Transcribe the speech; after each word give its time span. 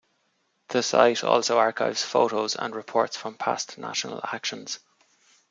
The 0.69 0.81
site 0.81 1.23
also 1.23 1.59
archives 1.59 2.01
photos 2.01 2.55
and 2.55 2.75
reports 2.75 3.15
from 3.17 3.35
past 3.35 3.77
national 3.77 4.21
actions. 4.33 4.79